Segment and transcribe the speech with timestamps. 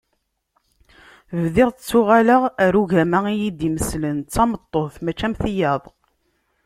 [1.43, 5.83] Bdiɣ ttuɣaleɣ ɣer ugama iyi-d-imeslen d tameṭṭut mačči am tiyaḍ.